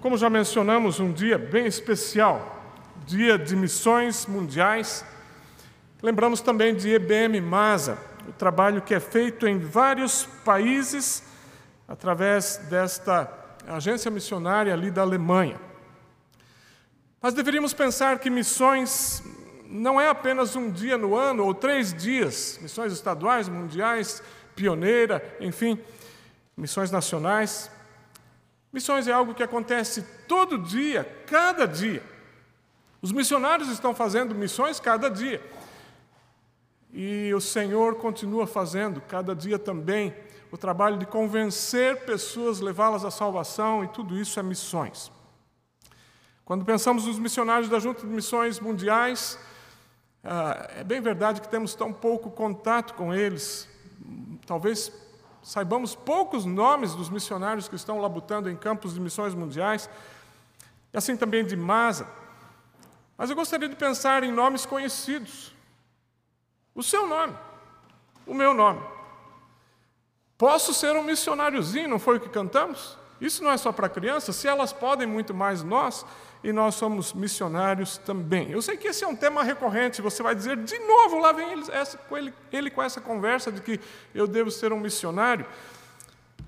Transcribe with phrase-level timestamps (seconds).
[0.00, 2.58] como já mencionamos, um dia bem especial,
[3.06, 5.04] dia de missões mundiais.
[6.02, 11.22] Lembramos também de EBM Masa, o trabalho que é feito em vários países
[11.86, 13.30] através desta
[13.68, 15.60] agência missionária ali da Alemanha.
[17.20, 19.22] Mas deveríamos pensar que missões
[19.66, 24.22] não é apenas um dia no ano ou três dias, missões estaduais, mundiais,
[24.56, 25.78] pioneira, enfim,
[26.56, 27.70] missões nacionais.
[28.72, 32.02] Missões é algo que acontece todo dia, cada dia.
[33.02, 35.42] Os missionários estão fazendo missões cada dia.
[36.92, 40.14] E o Senhor continua fazendo cada dia também
[40.52, 45.10] o trabalho de convencer pessoas, levá-las à salvação, e tudo isso é missões.
[46.44, 49.38] Quando pensamos nos missionários da Junta de Missões Mundiais,
[50.24, 53.68] ah, é bem verdade que temos tão pouco contato com eles.
[54.44, 54.92] Talvez
[55.42, 59.88] saibamos poucos nomes dos missionários que estão labutando em campos de missões mundiais,
[60.92, 62.06] e assim também de Masa.
[63.16, 65.54] Mas eu gostaria de pensar em nomes conhecidos.
[66.74, 67.36] O seu nome,
[68.26, 68.80] o meu nome.
[70.38, 72.96] Posso ser um missionáriozinho, não foi o que cantamos?
[73.20, 76.06] Isso não é só para crianças, se elas podem muito mais nós,
[76.42, 78.50] e nós somos missionários também.
[78.50, 81.52] Eu sei que esse é um tema recorrente, você vai dizer de novo, lá vem
[81.52, 83.78] ele, essa, ele, ele com essa conversa de que
[84.14, 85.46] eu devo ser um missionário.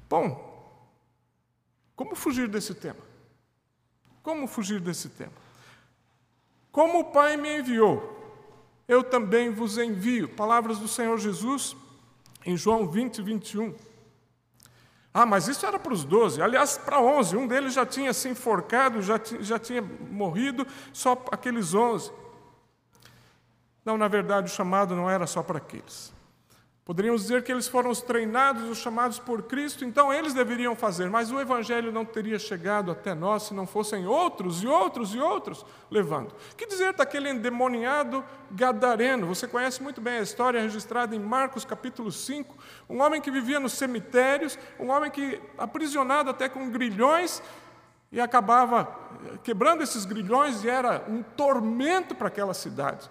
[0.08, 0.50] Bom,
[1.94, 3.00] como fugir desse tema?
[4.22, 5.32] Como fugir desse tema?
[6.70, 8.18] Como o Pai me enviou,
[8.88, 10.28] eu também vos envio.
[10.28, 11.76] Palavras do Senhor Jesus
[12.44, 13.74] em João 20, 21.
[15.14, 17.36] Ah, mas isso era para os doze, aliás, para onze.
[17.36, 22.10] Um deles já tinha se enforcado, já, já tinha morrido, só aqueles onze.
[23.84, 26.12] Não, na verdade, o chamado não era só para aqueles.
[26.84, 31.08] Poderíamos dizer que eles foram os treinados, os chamados por Cristo, então eles deveriam fazer,
[31.08, 35.20] mas o Evangelho não teria chegado até nós se não fossem outros e outros e
[35.20, 36.34] outros levando.
[36.56, 39.28] Que dizer daquele endemoniado gadareno?
[39.28, 42.53] Você conhece muito bem a história registrada em Marcos capítulo 5.
[42.91, 47.41] Um homem que vivia nos cemitérios, um homem que, aprisionado até com grilhões,
[48.10, 48.93] e acabava
[49.44, 53.09] quebrando esses grilhões e era um tormento para aquela cidade.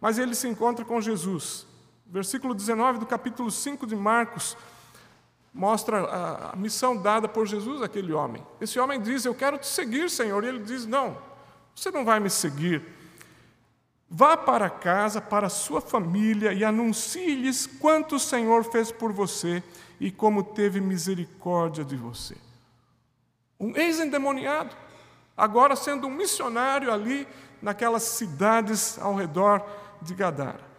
[0.00, 1.70] Mas ele se encontra com Jesus
[2.12, 4.54] Versículo 19 do capítulo 5 de Marcos
[5.50, 8.46] mostra a, missão dada por Jesus àquele homem.
[8.60, 10.44] Esse homem diz: Eu quero te seguir, Senhor.
[10.44, 11.16] E ele diz: Não,
[11.74, 12.82] você não vai me seguir.
[14.10, 19.62] Vá para casa, para a sua família e anuncie-lhes quanto o Senhor fez por você
[19.98, 22.36] e como teve misericórdia de você.
[23.58, 24.76] Um ex-endemoniado,
[25.34, 27.26] agora sendo um missionário ali
[27.62, 29.66] naquelas cidades ao redor
[30.02, 30.71] de Gadara.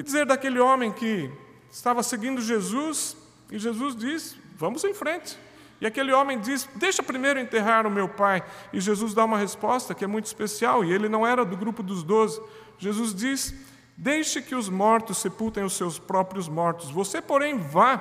[0.00, 1.30] Que dizer daquele homem que
[1.70, 3.14] estava seguindo Jesus
[3.50, 5.38] e Jesus diz: Vamos em frente.
[5.78, 8.42] E aquele homem diz: Deixa primeiro enterrar o meu pai.
[8.72, 11.82] E Jesus dá uma resposta que é muito especial, e ele não era do grupo
[11.82, 12.40] dos doze.
[12.78, 13.52] Jesus diz:
[13.94, 16.90] Deixe que os mortos sepultem os seus próprios mortos.
[16.90, 18.00] Você, porém, vá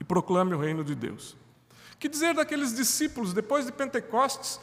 [0.00, 1.36] e proclame o reino de Deus.
[1.98, 4.58] Que dizer daqueles discípulos, depois de Pentecostes,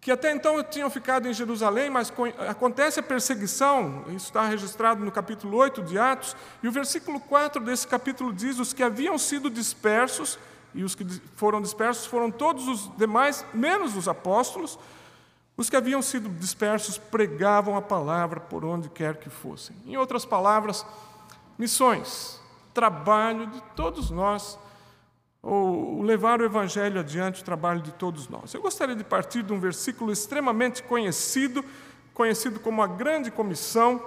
[0.00, 2.10] que até então tinham ficado em Jerusalém, mas
[2.48, 7.62] acontece a perseguição, isso está registrado no capítulo 8 de Atos, e o versículo 4
[7.62, 10.38] desse capítulo diz: os que haviam sido dispersos,
[10.74, 11.04] e os que
[11.36, 14.78] foram dispersos foram todos os demais, menos os apóstolos,
[15.54, 19.76] os que haviam sido dispersos pregavam a palavra por onde quer que fossem.
[19.84, 20.86] Em outras palavras,
[21.58, 22.40] missões,
[22.72, 24.58] trabalho de todos nós
[25.42, 28.52] ou levar o Evangelho adiante, o trabalho de todos nós.
[28.52, 31.64] Eu gostaria de partir de um versículo extremamente conhecido,
[32.12, 34.02] conhecido como a Grande Comissão,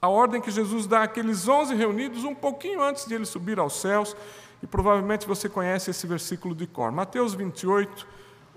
[0.00, 3.80] a ordem que Jesus dá àqueles onze reunidos um pouquinho antes de ele subir aos
[3.80, 4.16] céus,
[4.62, 6.90] e provavelmente você conhece esse versículo de cor.
[6.90, 8.06] Mateus 28,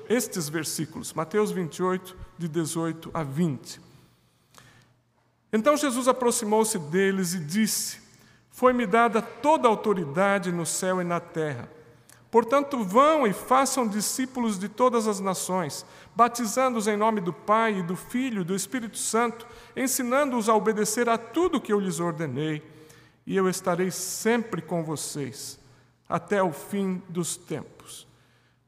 [0.08, 3.82] estes versículos, Mateus 28, de 18 a 20.
[5.52, 8.07] Então Jesus aproximou-se deles e disse:
[8.58, 11.70] foi-me dada toda a autoridade no céu e na terra.
[12.32, 15.86] Portanto, vão e façam discípulos de todas as nações,
[16.16, 19.46] batizando-os em nome do Pai e do Filho e do Espírito Santo,
[19.76, 22.64] ensinando-os a obedecer a tudo que eu lhes ordenei,
[23.28, 25.60] e eu estarei sempre com vocês,
[26.10, 28.08] até o fim dos tempos.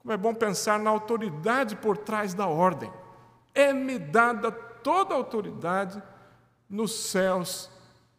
[0.03, 2.93] Como é bom pensar na autoridade por trás da ordem.
[3.55, 5.99] É-me dada toda a autoridade
[6.69, 7.71] nos céus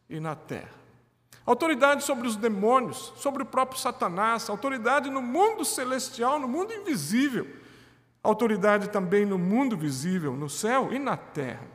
[0.08, 0.79] e na terra
[1.44, 7.46] autoridade sobre os demônios, sobre o próprio Satanás, autoridade no mundo celestial, no mundo invisível,
[8.22, 11.66] autoridade também no mundo visível, no céu e na terra.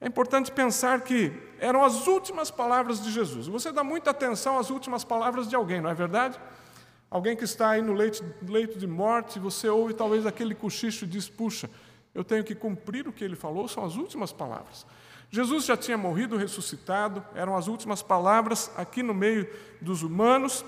[0.00, 3.46] É importante pensar que eram as últimas palavras de Jesus.
[3.46, 6.38] Você dá muita atenção às últimas palavras de alguém, não é verdade?
[7.10, 11.28] Alguém que está aí no leito, de morte, você ouve talvez aquele cochicho e diz:
[11.28, 11.70] Puxa,
[12.14, 14.84] eu tenho que cumprir o que ele falou, são as últimas palavras.
[15.30, 19.48] Jesus já tinha morrido, ressuscitado, eram as últimas palavras aqui no meio
[19.80, 20.64] dos humanos,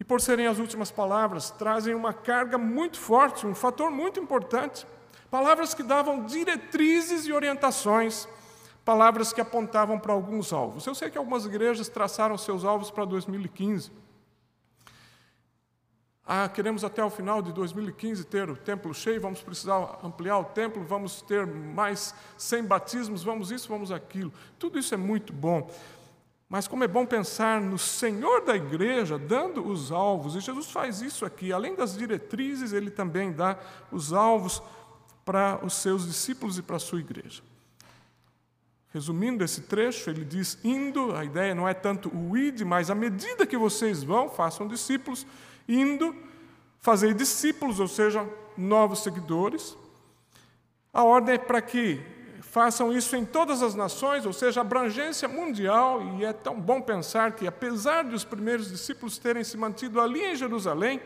[0.00, 4.86] e por serem as últimas palavras, trazem uma carga muito forte, um fator muito importante.
[5.30, 8.26] Palavras que davam diretrizes e orientações,
[8.84, 10.86] palavras que apontavam para alguns alvos.
[10.86, 13.90] Eu sei que algumas igrejas traçaram seus alvos para 2015.
[16.30, 20.44] Ah, queremos até o final de 2015 ter o templo cheio, vamos precisar ampliar o
[20.44, 24.30] templo, vamos ter mais 100 batismos, vamos isso, vamos aquilo.
[24.58, 25.70] Tudo isso é muito bom.
[26.46, 31.00] Mas como é bom pensar no Senhor da igreja dando os alvos, e Jesus faz
[31.00, 33.58] isso aqui, além das diretrizes, ele também dá
[33.90, 34.62] os alvos
[35.24, 37.42] para os seus discípulos e para a sua igreja.
[38.92, 42.94] Resumindo esse trecho, ele diz: indo, a ideia não é tanto o id, mas à
[42.94, 45.26] medida que vocês vão, façam discípulos,
[45.68, 46.16] indo,
[46.80, 48.26] fazer discípulos, ou seja,
[48.56, 49.76] novos seguidores.
[50.92, 52.00] A ordem é para que
[52.40, 57.32] façam isso em todas as nações, ou seja, abrangência mundial, e é tão bom pensar
[57.32, 61.00] que, apesar de os primeiros discípulos terem se mantido ali em Jerusalém,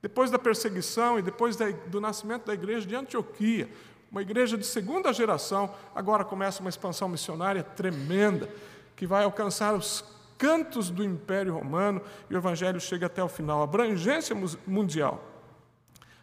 [0.00, 1.56] depois da perseguição e depois
[1.88, 3.68] do nascimento da igreja de Antioquia,
[4.10, 8.48] uma igreja de segunda geração, agora começa uma expansão missionária tremenda,
[8.96, 10.04] que vai alcançar os
[10.40, 12.00] cantos do Império Romano
[12.30, 14.34] e o Evangelho chega até o final, abrangência
[14.66, 15.22] mundial.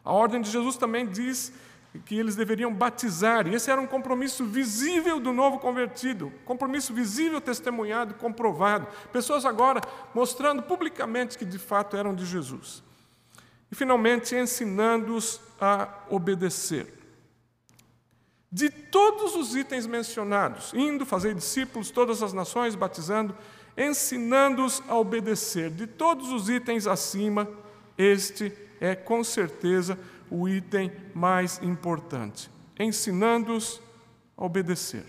[0.04, 1.54] A ordem de Jesus também diz
[2.04, 7.40] que eles deveriam batizar, e esse era um compromisso visível do novo convertido, compromisso visível,
[7.40, 8.88] testemunhado, comprovado.
[9.14, 9.82] Pessoas agora
[10.16, 12.84] mostrando publicamente que de fato eram de Jesus.
[13.72, 16.92] E finalmente ensinando-os a obedecer.
[18.52, 23.36] De todos os itens mencionados, indo fazer discípulos, todas as nações, batizando,
[23.78, 25.70] ensinando-os a obedecer.
[25.70, 27.48] De todos os itens acima,
[27.98, 28.52] este
[28.82, 29.98] é com certeza
[30.30, 32.50] o item mais importante.
[32.80, 33.82] Ensinando-os
[34.36, 35.06] a obedecer.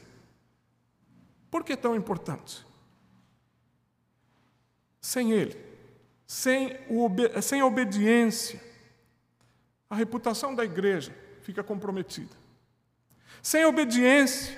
[1.50, 2.67] Por que tão importante?
[5.00, 5.56] Sem ele,
[6.26, 6.76] sem,
[7.41, 8.61] sem a obediência,
[9.88, 12.37] a reputação da igreja fica comprometida.
[13.43, 14.55] Sem obediência,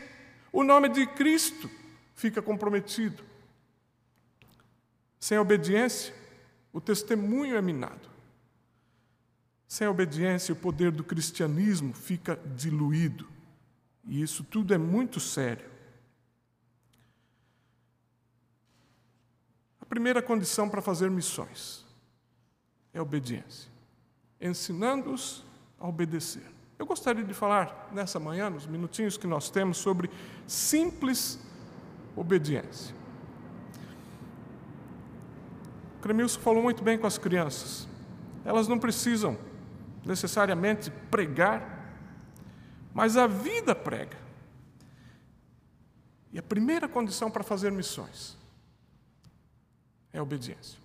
[0.52, 1.70] o nome de Cristo
[2.14, 3.29] fica comprometido.
[5.20, 6.14] Sem obediência,
[6.72, 8.08] o testemunho é minado.
[9.68, 13.28] Sem obediência, o poder do cristianismo fica diluído.
[14.04, 15.70] E isso tudo é muito sério.
[19.80, 21.84] A primeira condição para fazer missões
[22.92, 23.70] é obediência,
[24.40, 25.44] ensinando-os
[25.78, 26.42] a obedecer.
[26.78, 30.10] Eu gostaria de falar nessa manhã, nos minutinhos que nós temos, sobre
[30.46, 31.38] simples
[32.16, 32.94] obediência.
[35.89, 37.86] O Cremilson falou muito bem com as crianças.
[38.44, 39.36] Elas não precisam
[40.04, 41.94] necessariamente pregar,
[42.92, 44.16] mas a vida prega.
[46.32, 48.36] E a primeira condição para fazer missões
[50.12, 50.78] é a obediência.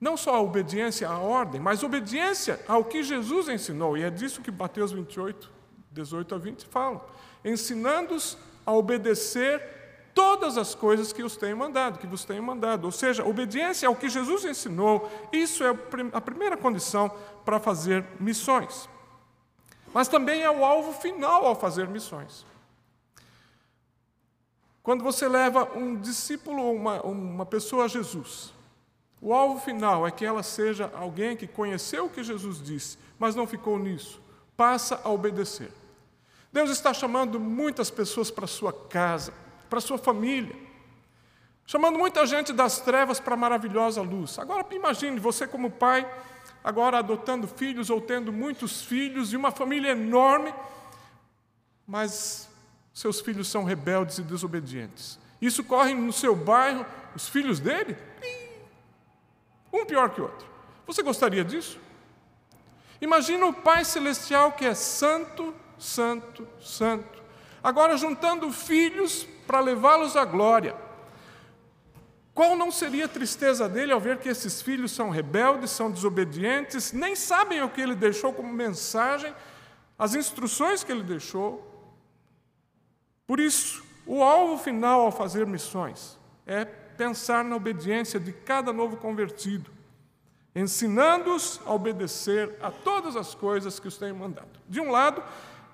[0.00, 3.96] Não só a obediência à ordem, mas obediência ao que Jesus ensinou.
[3.96, 5.50] E é disso que Mateus 28,
[5.90, 7.06] 18 a 20 fala.
[7.44, 9.77] Ensinando-os a obedecer
[10.18, 12.86] todas as coisas que os tenho mandado, que vos tenho mandado.
[12.86, 15.70] Ou seja, obediência ao que Jesus ensinou, isso é
[16.12, 17.08] a primeira condição
[17.44, 18.88] para fazer missões.
[19.94, 22.44] Mas também é o alvo final ao fazer missões.
[24.82, 28.52] Quando você leva um discípulo ou uma, uma pessoa a Jesus,
[29.22, 33.36] o alvo final é que ela seja alguém que conheceu o que Jesus disse, mas
[33.36, 34.20] não ficou nisso,
[34.56, 35.70] passa a obedecer.
[36.52, 39.32] Deus está chamando muitas pessoas para sua casa,
[39.68, 40.54] para a sua família,
[41.66, 44.38] chamando muita gente das trevas para a maravilhosa luz.
[44.38, 46.08] Agora imagine você como pai,
[46.64, 50.52] agora adotando filhos ou tendo muitos filhos e uma família enorme,
[51.86, 52.48] mas
[52.92, 55.18] seus filhos são rebeldes e desobedientes.
[55.40, 56.84] Isso corre no seu bairro,
[57.14, 57.96] os filhos dele,
[59.72, 60.48] um pior que o outro.
[60.86, 61.78] Você gostaria disso?
[63.00, 67.22] Imagina o Pai Celestial que é santo, santo, santo.
[67.62, 70.76] Agora juntando filhos para levá-los à glória.
[72.34, 76.92] Qual não seria a tristeza dele ao ver que esses filhos são rebeldes, são desobedientes,
[76.92, 79.34] nem sabem o que ele deixou como mensagem,
[79.98, 81.64] as instruções que ele deixou?
[83.26, 88.98] Por isso, o alvo final ao fazer missões é pensar na obediência de cada novo
[88.98, 89.70] convertido,
[90.54, 94.60] ensinando-os a obedecer a todas as coisas que os tenho mandado.
[94.68, 95.22] De um lado,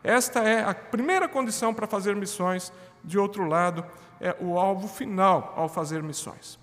[0.04, 2.70] esta é a primeira condição para fazer missões,
[3.02, 3.82] de outro lado,
[4.20, 6.58] é o alvo final ao fazer missões.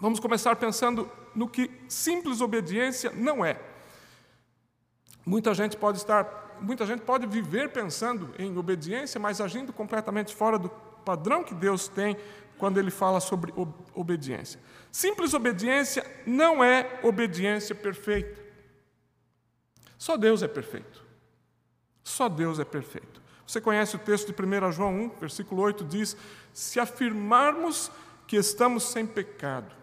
[0.00, 3.60] Vamos começar pensando no que simples obediência não é.
[5.24, 10.58] Muita gente pode estar, muita gente pode viver pensando em obediência, mas agindo completamente fora
[10.58, 12.16] do padrão que Deus tem
[12.58, 13.54] quando ele fala sobre
[13.94, 14.58] obediência.
[14.90, 18.42] Simples obediência não é obediência perfeita.
[19.96, 21.03] Só Deus é perfeito.
[22.04, 23.22] Só Deus é perfeito.
[23.46, 26.16] Você conhece o texto de 1 João 1, versículo 8, diz:
[26.52, 27.90] Se afirmarmos
[28.26, 29.74] que estamos sem pecado,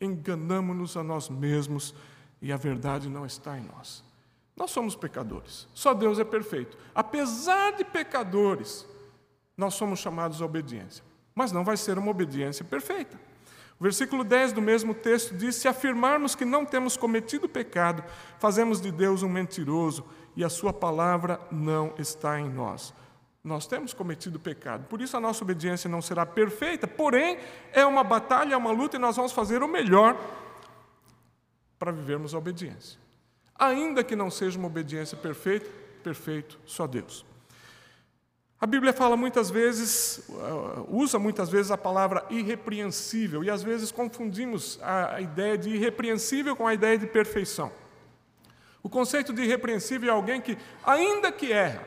[0.00, 1.94] enganamos-nos a nós mesmos
[2.42, 4.04] e a verdade não está em nós.
[4.56, 6.76] Nós somos pecadores, só Deus é perfeito.
[6.94, 8.86] Apesar de pecadores,
[9.56, 11.02] nós somos chamados à obediência,
[11.34, 13.18] mas não vai ser uma obediência perfeita.
[13.80, 18.04] O versículo 10 do mesmo texto diz: Se afirmarmos que não temos cometido pecado,
[18.38, 20.04] fazemos de Deus um mentiroso
[20.36, 22.92] e a Sua palavra não está em nós.
[23.42, 27.38] Nós temos cometido pecado, por isso a nossa obediência não será perfeita, porém
[27.72, 30.18] é uma batalha, é uma luta e nós vamos fazer o melhor
[31.78, 32.98] para vivermos a obediência.
[33.58, 35.70] Ainda que não seja uma obediência perfeita,
[36.02, 37.24] perfeito só Deus.
[38.58, 43.92] A Bíblia fala muitas vezes, uh, usa muitas vezes a palavra irrepreensível, e às vezes
[43.92, 47.70] confundimos a ideia de irrepreensível com a ideia de perfeição.
[48.84, 51.82] O conceito de irrepreensível é alguém que, ainda que erra,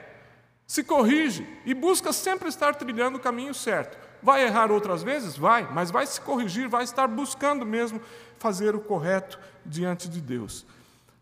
[0.66, 3.96] se corrige e busca sempre estar trilhando o caminho certo.
[4.22, 5.38] Vai errar outras vezes?
[5.38, 8.02] Vai, mas vai se corrigir, vai estar buscando mesmo
[8.40, 10.66] fazer o correto diante de Deus.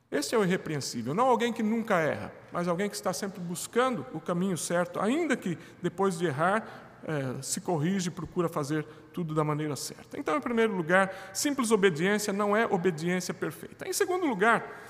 [0.10, 4.06] Esse é o irrepreensível, não alguém que nunca erra, mas alguém que está sempre buscando
[4.14, 6.66] o caminho certo, ainda que depois de errar,
[7.04, 10.18] é, se corrige e procura fazer tudo da maneira certa.
[10.18, 13.88] Então, em primeiro lugar, simples obediência não é obediência perfeita.
[13.88, 14.85] Em segundo lugar,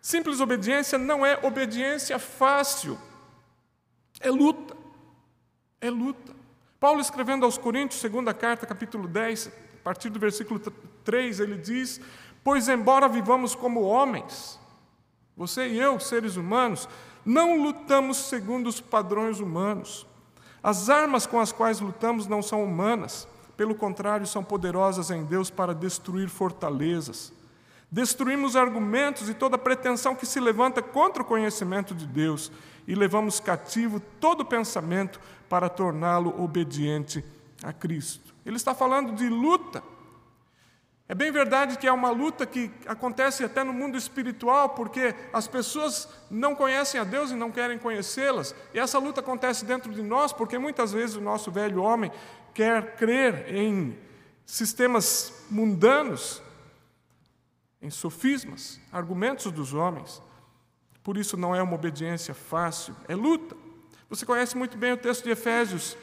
[0.00, 2.98] simples obediência não é obediência fácil,
[4.20, 4.76] é luta.
[5.80, 6.34] É luta.
[6.78, 10.60] Paulo, escrevendo aos Coríntios, segunda carta, capítulo 10, a partir do versículo
[11.04, 12.00] 3, ele diz:
[12.44, 14.58] Pois, embora vivamos como homens,
[15.36, 16.88] você e eu, seres humanos,
[17.24, 20.06] não lutamos segundo os padrões humanos.
[20.62, 23.26] As armas com as quais lutamos não são humanas,
[23.56, 27.32] pelo contrário, são poderosas em Deus para destruir fortalezas.
[27.90, 32.52] Destruímos argumentos e toda pretensão que se levanta contra o conhecimento de Deus
[32.86, 37.24] e levamos cativo todo pensamento para torná-lo obediente
[37.62, 38.32] a Cristo.
[38.46, 39.82] Ele está falando de luta.
[41.08, 45.48] É bem verdade que é uma luta que acontece até no mundo espiritual, porque as
[45.48, 48.54] pessoas não conhecem a Deus e não querem conhecê-las.
[48.72, 52.12] E essa luta acontece dentro de nós, porque muitas vezes o nosso velho homem
[52.54, 53.98] quer crer em
[54.46, 56.40] sistemas mundanos,
[57.80, 60.22] em sofismas, argumentos dos homens.
[61.02, 63.56] Por isso não é uma obediência fácil, é luta.
[64.08, 65.96] Você conhece muito bem o texto de Efésios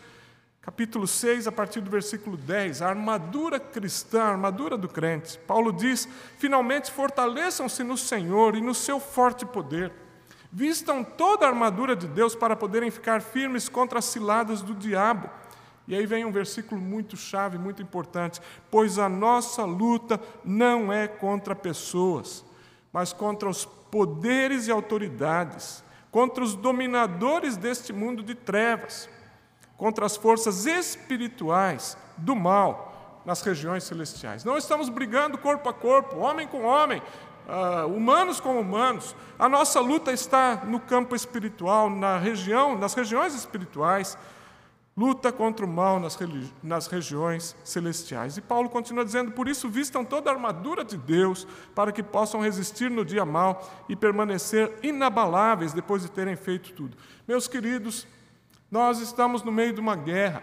[0.68, 5.40] capítulo 6, a partir do versículo 10, a armadura cristã, a armadura do crente.
[5.48, 9.94] Paulo diz: finalmente fortaleçam-se no Senhor e no seu forte poder.
[10.52, 15.30] Vistam toda a armadura de Deus para poderem ficar firmes contra as ciladas do diabo.
[15.88, 21.08] E aí vem um versículo muito chave, muito importante: pois a nossa luta não é
[21.08, 22.44] contra pessoas,
[22.92, 29.10] mas contra os poderes e autoridades, contra os dominadores deste mundo de trevas
[29.78, 34.44] contra as forças espirituais do mal nas regiões celestiais.
[34.44, 37.02] Não estamos brigando corpo a corpo, homem com homem,
[37.48, 39.16] uh, humanos com humanos.
[39.38, 44.18] A nossa luta está no campo espiritual, na região, nas regiões espirituais.
[44.98, 46.18] Luta contra o mal nas,
[46.64, 48.36] nas regiões celestiais.
[48.36, 52.42] E Paulo continua dizendo: por isso, vistam toda a armadura de Deus, para que possam
[52.42, 56.98] resistir no dia mal e permanecer inabaláveis depois de terem feito tudo.
[57.28, 58.08] Meus queridos,
[58.72, 60.42] nós estamos no meio de uma guerra.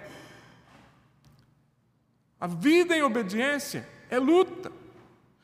[2.40, 4.70] A vida em obediência é luta.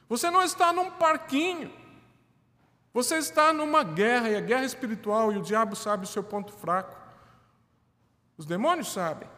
[0.08, 1.72] Você não está num parquinho.
[2.94, 6.52] Você está numa guerra, e a guerra espiritual, e o diabo sabe o seu ponto
[6.52, 6.99] fraco.
[8.40, 9.28] Os demônios sabem.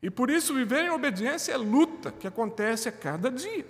[0.00, 3.66] E por isso viver em obediência é luta que acontece a cada dia.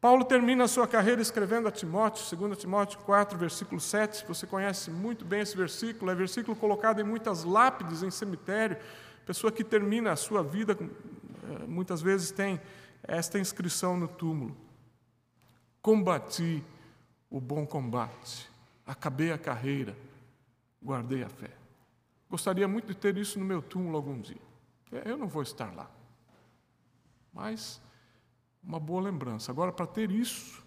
[0.00, 4.26] Paulo termina a sua carreira escrevendo a Timóteo, 2 Timóteo 4, versículo 7.
[4.26, 8.76] Você conhece muito bem esse versículo, é versículo colocado em muitas lápides em cemitério.
[9.24, 12.60] Pessoa que termina a sua vida, eh, muitas vezes tem
[13.04, 14.56] esta inscrição no túmulo:
[15.80, 16.64] Combati
[17.30, 18.50] o bom combate,
[18.84, 19.96] acabei a carreira,
[20.82, 21.57] guardei a fé.
[22.30, 24.40] Gostaria muito de ter isso no meu túmulo algum dia.
[25.04, 25.90] Eu não vou estar lá.
[27.32, 27.80] Mas
[28.62, 29.50] uma boa lembrança.
[29.50, 30.62] Agora, para ter isso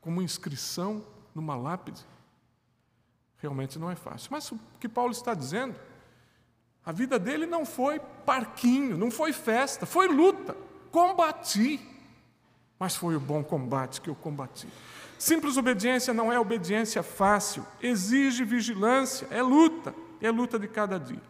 [0.00, 2.04] como inscrição numa lápide,
[3.38, 4.28] realmente não é fácil.
[4.30, 5.74] Mas o que Paulo está dizendo,
[6.84, 10.54] a vida dele não foi parquinho, não foi festa, foi luta.
[10.90, 11.80] Combati.
[12.78, 14.68] mas foi o bom combate que eu combati.
[15.18, 19.94] Simples obediência não é obediência fácil, exige vigilância, é luta,
[20.26, 21.22] é luta de cada dia.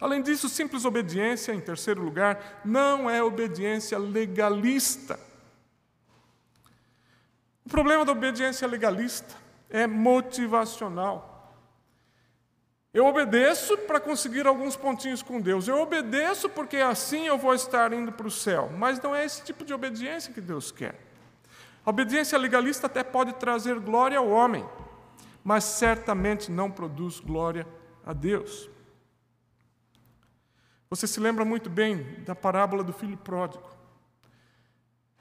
[0.00, 5.18] Além disso, simples obediência, em terceiro lugar, não é obediência legalista.
[7.64, 9.34] O problema da obediência legalista
[9.70, 11.54] é motivacional.
[12.92, 15.68] Eu obedeço para conseguir alguns pontinhos com Deus.
[15.68, 18.70] Eu obedeço porque assim eu vou estar indo para o céu.
[18.76, 20.94] Mas não é esse tipo de obediência que Deus quer.
[21.84, 24.66] A obediência legalista até pode trazer glória ao homem,
[25.44, 27.66] mas certamente não produz glória
[28.06, 28.70] a Deus.
[30.88, 33.68] Você se lembra muito bem da parábola do filho pródigo.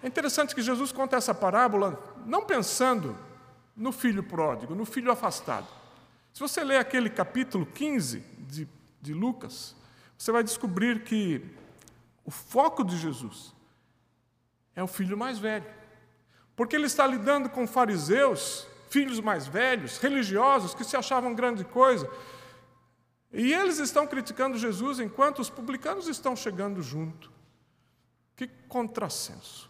[0.04, 3.18] É interessante que Jesus conta essa parábola não pensando
[3.76, 5.68] no filho pródigo, no filho afastado.
[6.32, 8.68] Se você ler aquele capítulo 15 de,
[9.02, 9.76] de Lucas,
[10.16, 11.44] você vai descobrir que
[12.24, 13.54] o foco de Jesus
[14.76, 15.66] é o filho mais velho.
[16.56, 22.10] Porque ele está lidando com fariseus, filhos mais velhos, religiosos, que se achavam grande coisa.
[23.38, 27.30] E eles estão criticando Jesus enquanto os publicanos estão chegando junto.
[28.34, 29.70] Que contrassenso.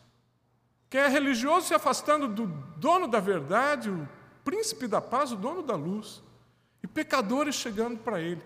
[0.87, 2.45] Quem é religioso se afastando do
[2.77, 4.07] dono da verdade, o
[4.43, 6.21] príncipe da paz, o dono da luz
[6.83, 8.41] e pecadores chegando para ele.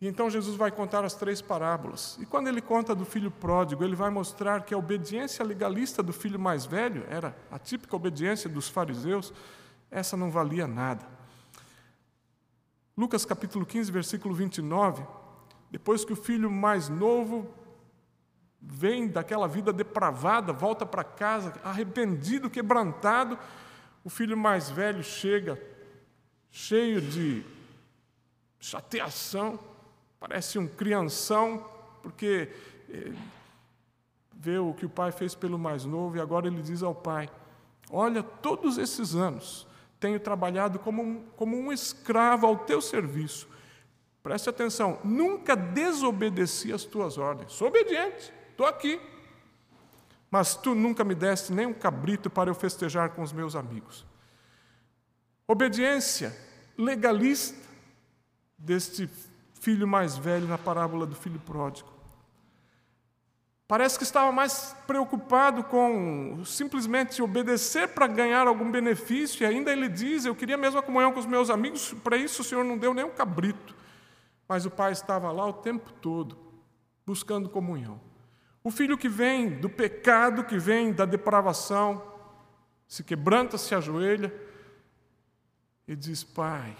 [0.00, 2.16] E então Jesus vai contar as três parábolas.
[2.18, 6.14] E quando ele conta do filho pródigo, ele vai mostrar que a obediência legalista do
[6.14, 9.34] filho mais velho era a típica obediência dos fariseus,
[9.90, 11.13] essa não valia nada.
[12.96, 15.04] Lucas capítulo 15, versículo 29,
[15.68, 17.52] depois que o filho mais novo
[18.60, 23.36] vem daquela vida depravada, volta para casa arrependido, quebrantado,
[24.04, 25.60] o filho mais velho chega
[26.52, 27.44] cheio de
[28.60, 29.58] chateação,
[30.20, 31.68] parece um crianção,
[32.00, 32.48] porque
[32.88, 33.12] eh,
[34.32, 37.28] vê o que o pai fez pelo mais novo e agora ele diz ao pai:
[37.90, 39.66] Olha, todos esses anos
[40.04, 43.48] tenho trabalhado como um, como um escravo ao teu serviço.
[44.22, 47.54] Preste atenção, nunca desobedeci às tuas ordens.
[47.54, 49.00] Sou obediente, estou aqui.
[50.30, 54.04] Mas tu nunca me deste nem um cabrito para eu festejar com os meus amigos.
[55.48, 56.36] Obediência
[56.76, 57.66] legalista
[58.58, 59.08] deste
[59.54, 61.88] filho mais velho na parábola do filho pródigo.
[63.74, 69.88] Parece que estava mais preocupado com simplesmente obedecer para ganhar algum benefício, e ainda ele
[69.88, 72.78] diz: Eu queria mesmo a comunhão com os meus amigos, para isso o Senhor não
[72.78, 73.74] deu nem um cabrito.
[74.46, 76.38] Mas o pai estava lá o tempo todo,
[77.04, 78.00] buscando comunhão.
[78.62, 82.00] O filho que vem do pecado, que vem da depravação,
[82.86, 84.32] se quebranta, se ajoelha,
[85.88, 86.76] e diz: Pai,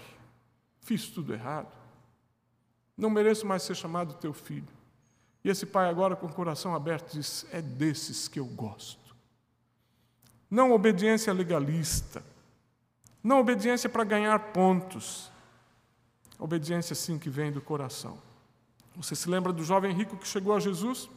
[0.79, 1.75] fiz tudo errado,
[2.97, 4.74] não mereço mais ser chamado teu filho.
[5.45, 9.15] E esse pai, agora com o coração aberto, diz: É desses que eu gosto.
[10.49, 12.23] Não obediência legalista,
[13.23, 15.31] não obediência para ganhar pontos,
[16.39, 18.17] obediência sim que vem do coração.
[18.95, 21.07] Você se lembra do jovem rico que chegou a Jesus?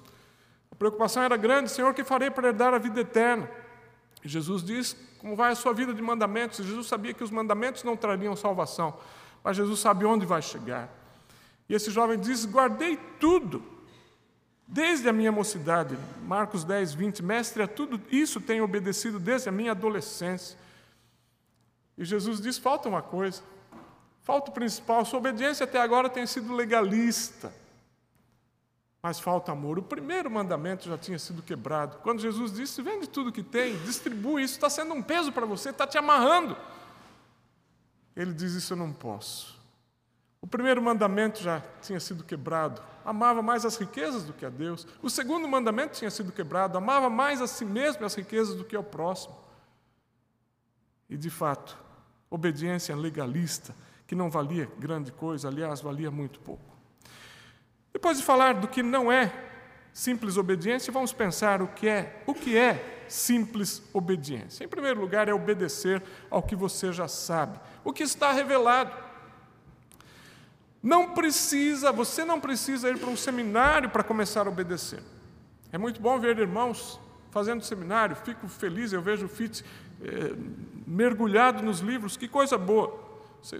[0.70, 3.50] A preocupação era grande: Senhor, que farei para herdar a vida eterna?
[4.22, 6.66] E Jesus diz como vai a sua vida de mandamentos.
[6.66, 8.94] Jesus sabia que os mandamentos não trariam salvação,
[9.42, 10.92] mas Jesus sabe onde vai chegar.
[11.66, 13.77] E esse jovem diz: Guardei tudo,
[14.68, 15.98] desde a minha mocidade.
[16.22, 17.22] Marcos 10, 20.
[17.22, 20.56] Mestre, a tudo isso tenho obedecido desde a minha adolescência.
[21.96, 23.42] E Jesus diz: Falta uma coisa.
[24.22, 25.04] Falta o principal.
[25.04, 27.52] Sua obediência até agora tem sido legalista
[29.02, 29.78] mas falta amor.
[29.78, 31.98] O primeiro mandamento já tinha sido quebrado.
[31.98, 35.70] Quando Jesus disse: vende tudo que tem, distribui, isso está sendo um peso para você,
[35.70, 36.56] está te amarrando.
[38.16, 39.57] Ele diz: Isso eu não posso.
[40.40, 44.86] O primeiro mandamento já tinha sido quebrado, amava mais as riquezas do que a Deus.
[45.02, 48.64] O segundo mandamento tinha sido quebrado, amava mais a si mesmo e as riquezas do
[48.64, 49.36] que ao próximo.
[51.10, 51.76] E de fato,
[52.30, 53.74] obediência legalista,
[54.06, 56.76] que não valia grande coisa, aliás, valia muito pouco.
[57.92, 59.32] Depois de falar do que não é
[59.92, 64.64] simples obediência, vamos pensar o que é, o que é simples obediência.
[64.64, 69.07] Em primeiro lugar, é obedecer ao que você já sabe, o que está revelado.
[70.82, 75.02] Não precisa, você não precisa ir para um seminário para começar a obedecer.
[75.72, 79.62] É muito bom ver irmãos fazendo seminário, fico feliz, eu vejo o Fitz
[80.02, 80.34] eh,
[80.86, 83.06] mergulhado nos livros, que coisa boa.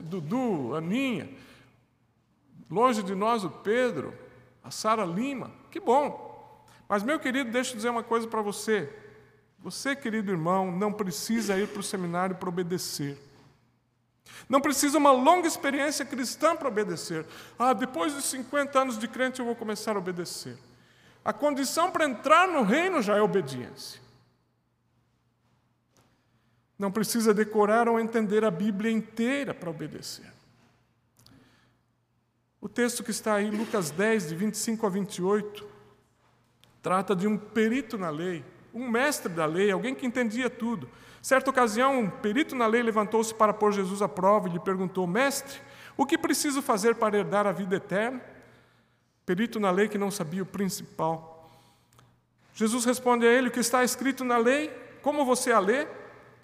[0.02, 1.28] Dudu, Aninha,
[2.70, 4.14] longe de nós o Pedro,
[4.62, 6.26] a Sara Lima, que bom.
[6.88, 8.90] Mas, meu querido, deixa eu dizer uma coisa para você.
[9.58, 13.18] Você, querido irmão, não precisa ir para o seminário para obedecer.
[14.48, 17.26] Não precisa uma longa experiência cristã para obedecer.
[17.58, 20.56] Ah, depois de 50 anos de crente eu vou começar a obedecer.
[21.24, 24.00] A condição para entrar no reino já é obediência.
[26.78, 30.32] Não precisa decorar ou entender a Bíblia inteira para obedecer.
[32.60, 35.66] O texto que está aí, Lucas 10, de 25 a 28,
[36.82, 40.88] trata de um perito na lei, um mestre da lei, alguém que entendia tudo.
[41.20, 45.06] Certa ocasião, um perito na lei levantou-se para pôr Jesus à prova e lhe perguntou:
[45.06, 45.60] Mestre,
[45.96, 48.20] o que preciso fazer para herdar a vida eterna?
[49.26, 51.50] Perito na lei que não sabia o principal.
[52.54, 54.70] Jesus responde a ele: O que está escrito na lei?
[55.02, 55.86] Como você a lê?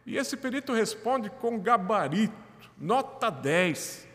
[0.06, 2.34] E esse perito responde com gabarito,
[2.76, 4.06] nota 10.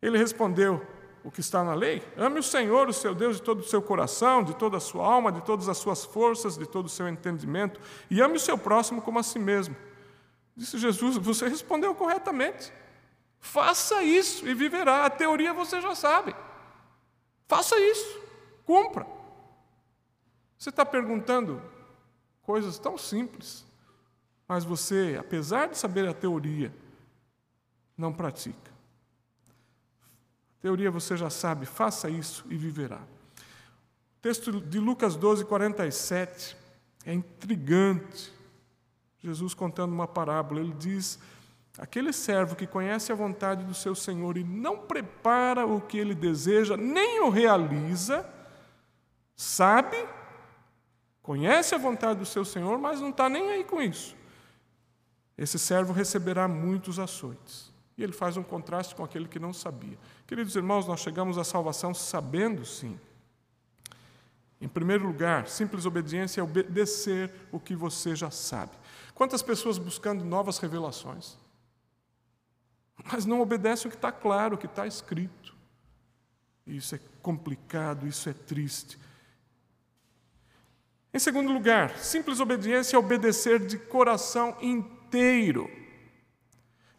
[0.00, 0.86] Ele respondeu:
[1.24, 2.02] O que está na lei?
[2.18, 5.06] Ame o Senhor, o seu Deus, de todo o seu coração, de toda a sua
[5.06, 8.58] alma, de todas as suas forças, de todo o seu entendimento, e ame o seu
[8.58, 9.74] próximo como a si mesmo.
[10.54, 12.70] Disse Jesus: Você respondeu corretamente.
[13.40, 15.06] Faça isso e viverá.
[15.06, 16.36] A teoria você já sabe.
[17.48, 18.20] Faça isso,
[18.66, 19.06] cumpra.
[20.58, 21.60] Você está perguntando
[22.42, 23.64] coisas tão simples.
[24.46, 26.70] Mas você, apesar de saber a teoria,
[27.96, 28.73] não pratica.
[30.64, 32.96] Teoria você já sabe, faça isso e viverá.
[32.96, 36.56] O texto de Lucas 12, 47
[37.04, 38.32] é intrigante.
[39.18, 41.18] Jesus contando uma parábola, ele diz:
[41.76, 46.14] Aquele servo que conhece a vontade do seu senhor e não prepara o que ele
[46.14, 48.26] deseja, nem o realiza,
[49.36, 50.02] sabe,
[51.20, 54.16] conhece a vontade do seu senhor, mas não está nem aí com isso
[55.36, 57.72] esse servo receberá muitos açoites.
[57.96, 59.98] E ele faz um contraste com aquele que não sabia.
[60.26, 62.98] Queridos irmãos, nós chegamos à salvação sabendo sim.
[64.60, 68.72] Em primeiro lugar, simples obediência é obedecer o que você já sabe.
[69.14, 71.36] Quantas pessoas buscando novas revelações,
[73.04, 75.54] mas não obedecem o que está claro, o que está escrito.
[76.66, 78.98] Isso é complicado, isso é triste.
[81.12, 85.70] Em segundo lugar, simples obediência é obedecer de coração inteiro.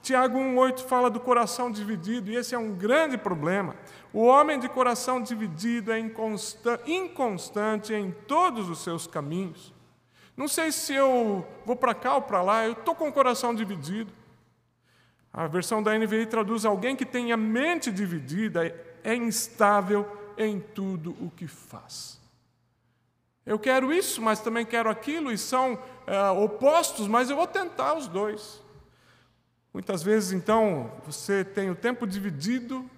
[0.05, 3.75] Tiago 1,8 fala do coração dividido, e esse é um grande problema.
[4.13, 9.73] O homem de coração dividido é inconstante em todos os seus caminhos.
[10.37, 13.55] Não sei se eu vou para cá ou para lá, eu estou com o coração
[13.55, 14.13] dividido.
[15.33, 20.05] A versão da NVI traduz: alguém que tem a mente dividida é instável
[20.37, 22.21] em tudo o que faz.
[23.43, 27.95] Eu quero isso, mas também quero aquilo, e são é, opostos, mas eu vou tentar
[27.95, 28.63] os dois.
[29.75, 32.89] Muitas vezes, então, você tem o tempo dividido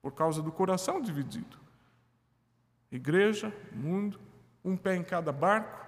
[0.00, 1.58] por causa do coração dividido.
[2.92, 4.16] Igreja, mundo,
[4.64, 5.84] um pé em cada barco,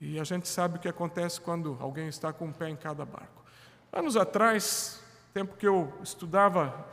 [0.00, 3.04] e a gente sabe o que acontece quando alguém está com um pé em cada
[3.04, 3.42] barco.
[3.92, 5.02] Anos atrás,
[5.34, 6.86] tempo que eu estudava,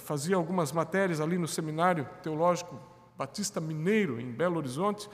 [0.00, 2.80] fazia algumas matérias ali no seminário teológico
[3.16, 5.08] Batista Mineiro, em Belo Horizonte.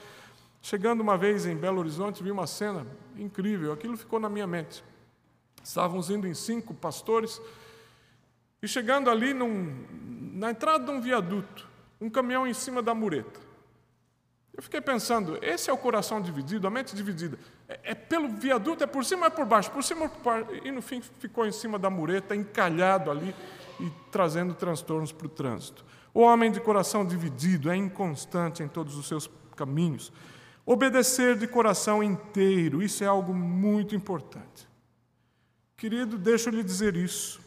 [0.59, 2.83] Chegando uma vez em Belo Horizonte, vi uma cena
[3.15, 4.83] incrível, aquilo ficou na minha mente.
[5.67, 7.41] Estávamos indo em cinco pastores,
[8.61, 9.85] e chegando ali num,
[10.33, 11.67] na entrada de um viaduto,
[11.99, 13.37] um caminhão em cima da mureta.
[14.55, 17.37] Eu fiquei pensando, esse é o coração dividido, a mente dividida.
[17.67, 19.69] É, é pelo viaduto, é por cima ou é por baixo?
[19.69, 20.47] Por cima ou por baixo?
[20.63, 23.35] E no fim ficou em cima da mureta, encalhado ali
[23.81, 25.83] e trazendo transtornos para o trânsito.
[26.13, 30.13] O homem de coração dividido é inconstante em todos os seus caminhos.
[30.65, 34.66] Obedecer de coração inteiro, isso é algo muito importante.
[35.77, 37.39] Querido, deixa eu lhe dizer isso.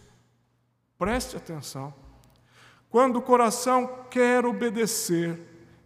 [0.97, 1.93] Preste atenção.
[2.89, 5.37] Quando o coração quer obedecer,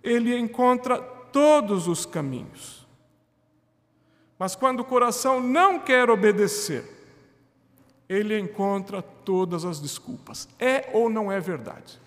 [0.03, 2.87] ele encontra todos os caminhos.
[4.39, 6.85] Mas quando o coração não quer obedecer,
[8.07, 10.47] ele encontra todas as desculpas.
[10.59, 11.99] É ou não é verdade?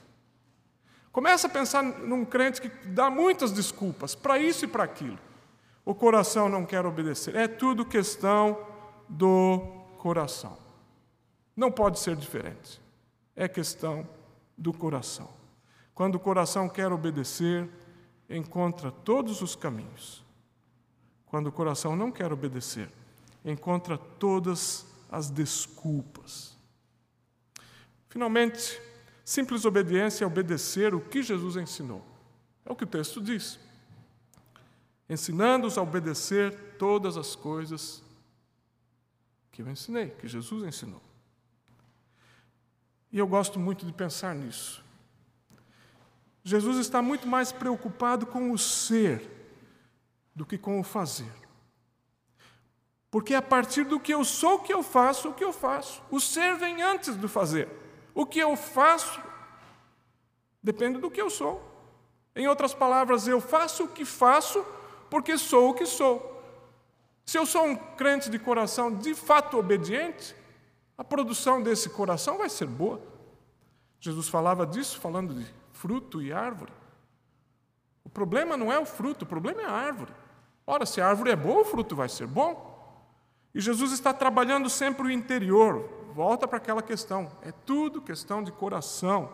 [1.12, 5.18] Começa a pensar num crente que dá muitas desculpas para isso e para aquilo.
[5.84, 7.36] O coração não quer obedecer.
[7.36, 8.56] É tudo questão
[9.10, 9.77] do
[10.08, 10.58] coração.
[11.54, 12.80] Não pode ser diferente.
[13.36, 14.08] É questão
[14.58, 15.30] do coração.
[15.94, 17.70] Quando o coração quer obedecer,
[18.30, 20.24] encontra todos os caminhos.
[21.26, 22.90] Quando o coração não quer obedecer,
[23.44, 26.56] encontra todas as desculpas.
[28.08, 28.82] Finalmente,
[29.26, 32.02] Simples obediência é obedecer o que Jesus ensinou.
[32.66, 33.60] É o que o texto diz.
[35.10, 38.02] Ensinando-os a obedecer todas as coisas
[39.58, 41.02] que eu ensinei, que Jesus ensinou.
[43.12, 44.86] E eu gosto muito de pensar nisso.
[46.44, 49.28] Jesus está muito mais preocupado com o ser
[50.36, 51.32] do que com o fazer.
[53.10, 56.04] Porque é a partir do que eu sou que eu faço o que eu faço.
[56.12, 57.68] O ser vem antes do fazer.
[58.14, 59.20] O que eu faço
[60.62, 61.64] depende do que eu sou.
[62.36, 64.64] Em outras palavras, eu faço o que faço
[65.10, 66.37] porque sou o que sou.
[67.28, 70.34] Se eu sou um crente de coração de fato obediente,
[70.98, 73.02] a produção desse coração vai ser boa.
[74.00, 76.72] Jesus falava disso, falando de fruto e árvore.
[78.06, 80.14] O problema não é o fruto, o problema é a árvore.
[80.66, 83.04] Ora, se a árvore é boa, o fruto vai ser bom.
[83.54, 85.84] E Jesus está trabalhando sempre o interior.
[86.14, 87.30] Volta para aquela questão.
[87.42, 89.30] É tudo questão de coração.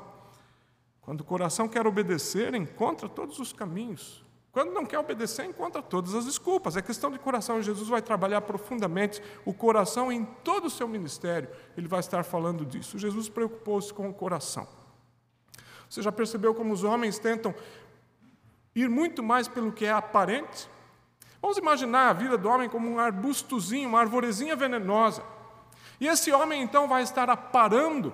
[1.00, 4.23] Quando o coração quer obedecer, encontra todos os caminhos.
[4.54, 6.78] Quando não quer obedecer, encontra todas as desculpas.
[6.78, 7.60] É questão de coração.
[7.60, 11.50] E Jesus vai trabalhar profundamente o coração em todo o seu ministério.
[11.76, 13.00] Ele vai estar falando disso.
[13.00, 14.68] Jesus preocupou-se com o coração.
[15.90, 17.54] Você já percebeu como os homens tentam
[18.76, 20.70] ir muito mais pelo que é aparente?
[21.42, 25.24] Vamos imaginar a vida do homem como um arbustozinho, uma arvorezinha venenosa.
[26.00, 28.14] E esse homem então vai estar aparando,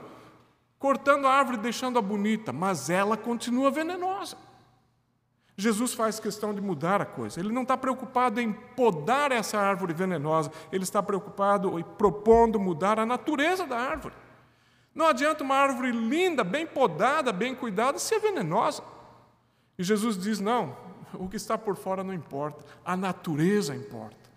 [0.78, 4.38] cortando a árvore, deixando-a bonita, mas ela continua venenosa.
[5.59, 7.37] Jesus faz questão de mudar a coisa.
[7.37, 12.97] Ele não está preocupado em podar essa árvore venenosa, ele está preocupado e propondo mudar
[12.97, 14.15] a natureza da árvore.
[14.95, 18.81] Não adianta uma árvore linda, bem podada, bem cuidada, ser venenosa.
[19.77, 20.77] E Jesus diz: não,
[21.13, 24.29] o que está por fora não importa, a natureza importa.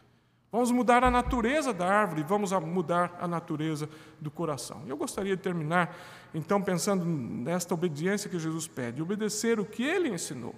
[0.51, 3.89] Vamos mudar a natureza da árvore, vamos mudar a natureza
[4.21, 4.83] do coração.
[4.89, 5.97] Eu gostaria de terminar,
[6.35, 10.55] então, pensando nesta obediência que Jesus pede, obedecer o que ele ensinou.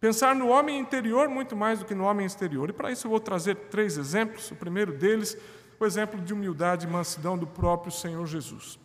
[0.00, 2.68] Pensar no homem interior muito mais do que no homem exterior.
[2.68, 4.50] E para isso eu vou trazer três exemplos.
[4.50, 5.36] O primeiro deles,
[5.80, 8.78] o exemplo de humildade e mansidão do próprio Senhor Jesus.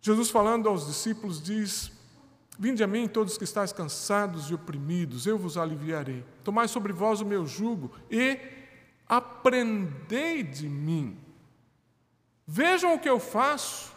[0.00, 1.92] Jesus, falando aos discípulos, diz:
[2.58, 6.24] Vinde a mim, todos que estáis cansados e oprimidos, eu vos aliviarei.
[6.42, 8.38] Tomai sobre vós o meu jugo e
[9.06, 11.18] aprendei de mim.
[12.46, 13.95] Vejam o que eu faço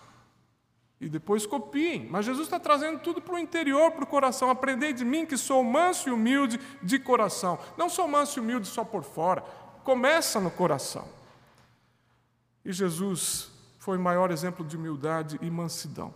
[0.99, 2.07] e depois copiem.
[2.09, 4.49] Mas Jesus está trazendo tudo para o interior, para o coração.
[4.49, 7.57] Aprendei de mim que sou manso e humilde de coração.
[7.77, 9.41] Não sou manso e humilde só por fora.
[9.83, 11.07] Começa no coração.
[12.65, 16.13] E Jesus foi o maior exemplo de humildade e mansidão.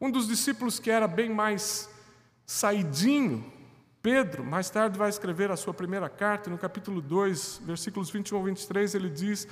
[0.00, 1.88] Um dos discípulos que era bem mais
[2.46, 3.44] saidinho,
[4.02, 8.44] Pedro, mais tarde vai escrever a sua primeira carta, no capítulo 2, versículos 21 ao
[8.44, 9.46] 23, ele diz: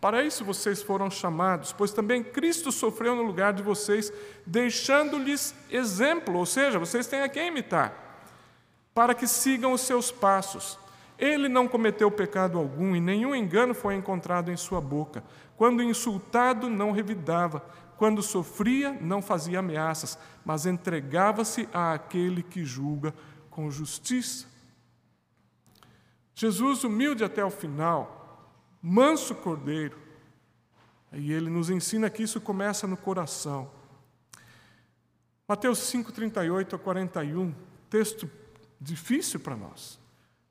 [0.00, 4.12] Para isso vocês foram chamados, pois também Cristo sofreu no lugar de vocês,
[4.46, 7.92] deixando-lhes exemplo, ou seja, vocês têm a quem imitar,
[8.94, 10.78] para que sigam os seus passos.
[11.18, 15.22] Ele não cometeu pecado algum e nenhum engano foi encontrado em sua boca.
[15.54, 17.62] Quando insultado, não revidava
[18.00, 23.14] quando sofria, não fazia ameaças, mas entregava-se àquele que julga
[23.50, 24.46] com justiça.
[26.34, 28.19] Jesus, humilde até o final,
[28.82, 29.98] manso cordeiro,
[31.12, 33.70] e ele nos ensina que isso começa no coração.
[35.46, 37.52] Mateus 5, 38 a 41,
[37.88, 38.30] texto
[38.80, 39.98] difícil para nós.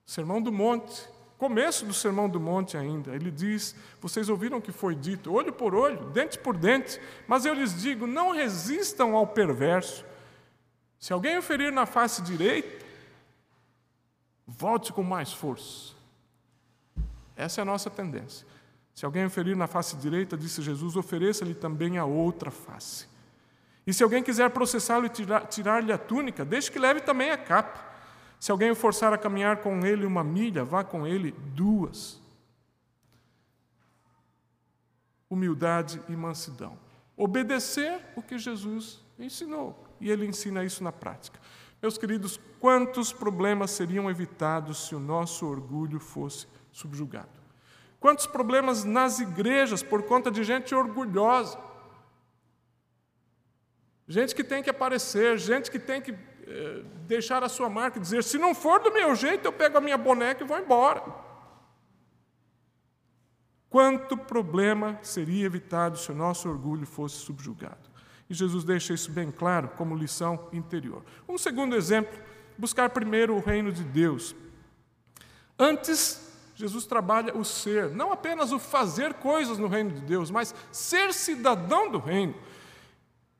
[0.05, 4.73] Sermão do Monte, começo do Sermão do Monte ainda, ele diz: Vocês ouviram o que
[4.73, 9.25] foi dito, olho por olho, dente por dente, mas eu lhes digo: não resistam ao
[9.25, 10.05] perverso.
[10.99, 12.85] Se alguém o ferir na face direita,
[14.45, 15.98] volte com mais força.
[17.39, 18.45] Essa é a nossa tendência.
[18.93, 23.07] Se alguém o ferir na face direita, disse Jesus, ofereça-lhe também a outra face.
[23.87, 25.11] E se alguém quiser processá-lo e
[25.47, 27.79] tirar-lhe a túnica, deixe que leve também a capa.
[28.41, 32.19] Se alguém o forçar a caminhar com ele uma milha, vá com ele duas.
[35.29, 36.77] Humildade e mansidão.
[37.15, 39.81] Obedecer o que Jesus ensinou.
[40.01, 41.39] E ele ensina isso na prática.
[41.81, 47.39] Meus queridos, quantos problemas seriam evitados se o nosso orgulho fosse subjugado?
[47.99, 51.59] Quantos problemas nas igrejas por conta de gente orgulhosa?
[54.07, 58.01] Gente que tem que aparecer, gente que tem que eh, deixar a sua marca e
[58.01, 61.03] dizer: se não for do meu jeito, eu pego a minha boneca e vou embora.
[63.69, 67.87] Quanto problema seria evitado se o nosso orgulho fosse subjugado?
[68.27, 71.03] E Jesus deixa isso bem claro como lição interior.
[71.27, 72.17] Um segundo exemplo:
[72.57, 74.35] buscar primeiro o reino de Deus.
[75.57, 76.28] Antes,
[76.59, 81.13] Jesus trabalha o ser, não apenas o fazer coisas no reino de Deus, mas ser
[81.13, 82.35] cidadão do reino.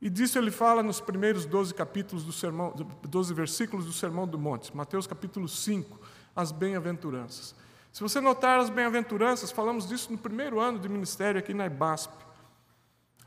[0.01, 4.39] E disso ele fala nos primeiros 12 capítulos do sermão, 12 versículos do Sermão do
[4.39, 5.99] Monte, Mateus capítulo 5,
[6.34, 7.53] as bem-aventuranças.
[7.91, 12.13] Se você notar as bem-aventuranças, falamos disso no primeiro ano de ministério aqui na IBASP.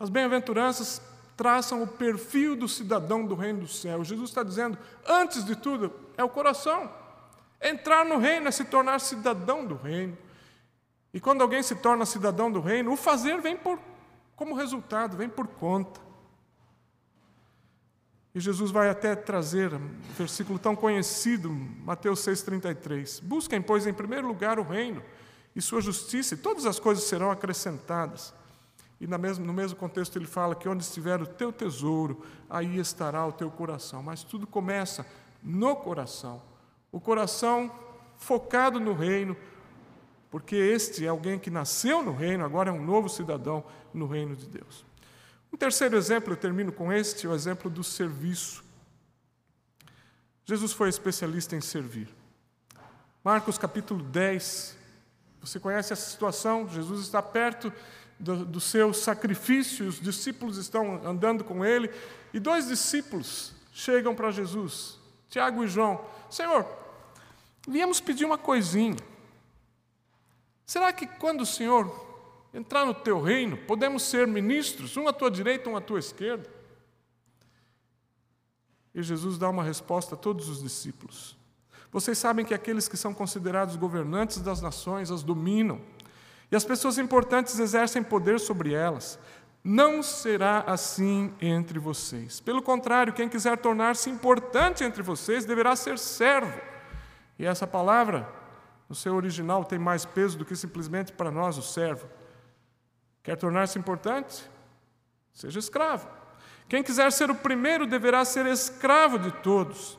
[0.00, 1.02] As bem-aventuranças
[1.36, 4.02] traçam o perfil do cidadão do reino do céu.
[4.02, 7.01] Jesus está dizendo, antes de tudo, é o coração.
[7.62, 10.18] Entrar no reino é se tornar cidadão do reino.
[11.14, 13.78] E quando alguém se torna cidadão do reino, o fazer vem por,
[14.34, 16.00] como resultado, vem por conta.
[18.34, 23.22] E Jesus vai até trazer um versículo tão conhecido, Mateus 6,33.
[23.22, 25.02] Busquem, pois, em primeiro lugar o reino
[25.54, 28.32] e sua justiça, e todas as coisas serão acrescentadas.
[28.98, 32.78] E no mesmo, no mesmo contexto ele fala que onde estiver o teu tesouro, aí
[32.78, 34.02] estará o teu coração.
[34.02, 35.04] Mas tudo começa
[35.42, 36.40] no coração.
[36.92, 37.72] O coração
[38.16, 39.36] focado no reino,
[40.30, 44.36] porque este é alguém que nasceu no reino, agora é um novo cidadão no reino
[44.36, 44.84] de Deus.
[45.52, 48.62] Um terceiro exemplo, eu termino com este, o exemplo do serviço.
[50.44, 52.08] Jesus foi especialista em servir.
[53.24, 54.76] Marcos capítulo 10,
[55.40, 56.68] você conhece essa situação?
[56.68, 57.72] Jesus está perto
[58.18, 61.90] do, do seu sacrifício, os discípulos estão andando com ele,
[62.32, 66.81] e dois discípulos chegam para Jesus, Tiago e João: Senhor,
[67.66, 68.96] viemos pedir uma coisinha.
[70.64, 72.12] Será que quando o Senhor
[72.54, 76.48] entrar no teu reino, podemos ser ministros, um à tua direita, um à tua esquerda.
[78.94, 81.36] E Jesus dá uma resposta a todos os discípulos.
[81.90, 85.80] Vocês sabem que aqueles que são considerados governantes das nações as dominam,
[86.50, 89.18] e as pessoas importantes exercem poder sobre elas.
[89.64, 92.40] Não será assim entre vocês.
[92.40, 96.71] Pelo contrário, quem quiser tornar-se importante entre vocês deverá ser servo.
[97.38, 98.28] E essa palavra,
[98.88, 102.08] no seu original, tem mais peso do que simplesmente para nós, o servo.
[103.22, 104.48] Quer tornar-se importante?
[105.32, 106.08] Seja escravo.
[106.68, 109.98] Quem quiser ser o primeiro deverá ser escravo de todos,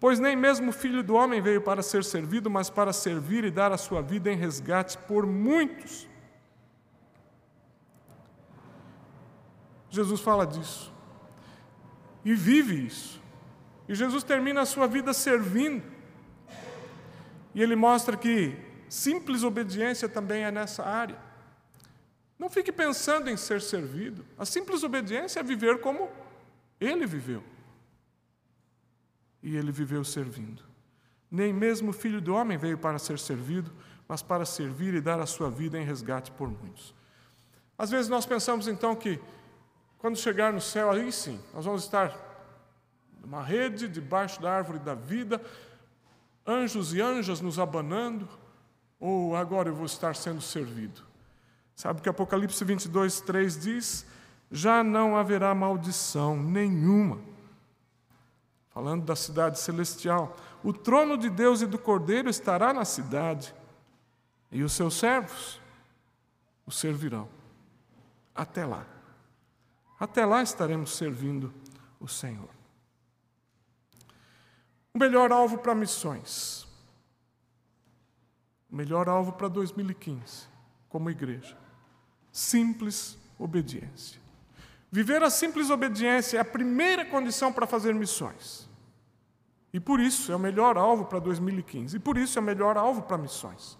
[0.00, 3.50] pois nem mesmo o filho do homem veio para ser servido, mas para servir e
[3.50, 6.08] dar a sua vida em resgate por muitos.
[9.90, 10.92] Jesus fala disso
[12.24, 13.22] e vive isso.
[13.88, 15.93] E Jesus termina a sua vida servindo.
[17.54, 18.56] E ele mostra que
[18.88, 21.18] simples obediência também é nessa área.
[22.38, 24.24] Não fique pensando em ser servido.
[24.36, 26.10] A simples obediência é viver como
[26.80, 27.42] ele viveu.
[29.42, 30.62] E ele viveu servindo.
[31.30, 33.72] Nem mesmo o filho do homem veio para ser servido,
[34.08, 36.94] mas para servir e dar a sua vida em resgate por muitos.
[37.78, 39.20] Às vezes nós pensamos então que
[39.98, 42.14] quando chegar no céu, aí sim, nós vamos estar
[43.20, 45.40] numa rede debaixo da árvore da vida,
[46.46, 48.28] anjos e anjas nos abanando,
[49.00, 51.02] ou agora eu vou estar sendo servido.
[51.74, 54.06] Sabe que Apocalipse 22, 3 diz:
[54.50, 57.18] já não haverá maldição nenhuma.
[58.70, 63.54] Falando da cidade celestial, o trono de Deus e do Cordeiro estará na cidade,
[64.50, 65.60] e os seus servos
[66.66, 67.28] o servirão.
[68.34, 68.86] Até lá.
[69.98, 71.52] Até lá estaremos servindo
[72.00, 72.48] o Senhor.
[74.94, 76.66] O melhor alvo para missões.
[78.70, 80.46] O melhor alvo para 2015,
[80.88, 81.64] como igreja
[82.34, 84.20] simples obediência.
[84.90, 88.68] Viver a simples obediência é a primeira condição para fazer missões.
[89.72, 91.96] E por isso é o melhor alvo para 2015.
[91.96, 93.78] E por isso é o melhor alvo para missões.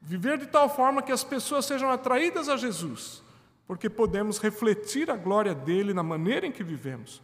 [0.00, 3.22] Viver de tal forma que as pessoas sejam atraídas a Jesus,
[3.66, 7.22] porque podemos refletir a glória dele na maneira em que vivemos.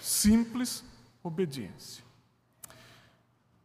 [0.00, 0.82] Simples
[1.24, 2.04] obediência.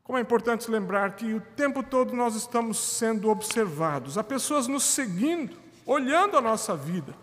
[0.01, 4.83] Como é importante lembrar que o tempo todo nós estamos sendo observados, há pessoas nos
[4.83, 7.15] seguindo olhando a nossa vida.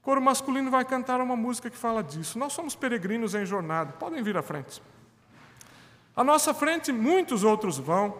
[0.00, 2.38] O coro masculino vai cantar uma música que fala disso.
[2.38, 3.92] Nós somos peregrinos em jornada.
[3.92, 4.80] Podem vir à frente.
[6.14, 8.16] À nossa frente, muitos outros vão,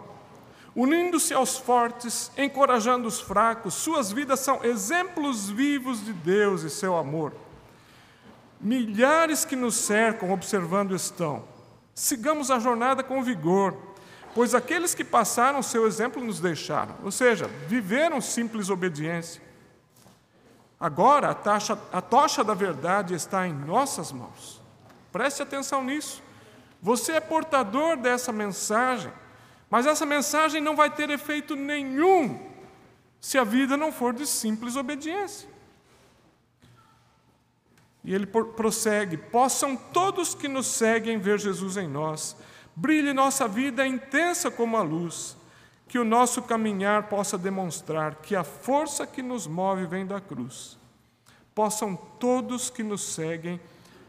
[0.74, 3.74] unindo-se aos fortes, encorajando os fracos.
[3.74, 7.32] Suas vidas são exemplos vivos de Deus e seu amor.
[8.60, 11.44] Milhares que nos cercam observando estão.
[11.94, 13.76] Sigamos a jornada com vigor
[14.36, 19.40] pois aqueles que passaram seu exemplo nos deixaram, ou seja, viveram simples obediência.
[20.78, 24.60] Agora a, taxa, a tocha da verdade está em nossas mãos.
[25.10, 26.22] Preste atenção nisso.
[26.82, 29.10] Você é portador dessa mensagem,
[29.70, 32.38] mas essa mensagem não vai ter efeito nenhum
[33.18, 35.48] se a vida não for de simples obediência.
[38.06, 42.34] E ele prossegue: possam todos que nos seguem ver Jesus em nós
[42.78, 45.34] Brilhe nossa vida intensa como a luz,
[45.88, 50.76] que o nosso caminhar possa demonstrar que a força que nos move vem da cruz.
[51.54, 53.58] Possam todos que nos seguem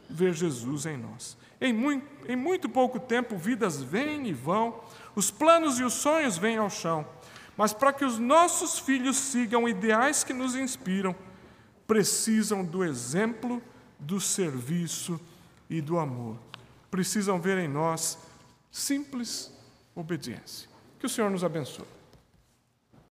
[0.09, 1.37] ver Jesus em nós.
[1.61, 4.81] Em muito, em muito pouco tempo, vidas vêm e vão,
[5.15, 7.07] os planos e os sonhos vêm ao chão.
[7.55, 11.15] Mas para que os nossos filhos sigam ideais que nos inspiram,
[11.87, 13.63] precisam do exemplo,
[13.99, 15.19] do serviço
[15.69, 16.37] e do amor.
[16.89, 18.17] Precisam ver em nós
[18.71, 19.51] simples
[19.95, 20.69] obediência.
[20.99, 21.96] Que o Senhor nos abençoe.